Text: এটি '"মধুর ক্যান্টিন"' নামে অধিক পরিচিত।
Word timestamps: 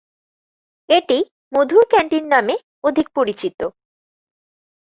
এটি 0.89 1.17
'"মধুর 1.51 1.83
ক্যান্টিন"' 1.91 2.31
নামে 2.33 2.55
অধিক 2.83 3.07
পরিচিত। 3.17 3.59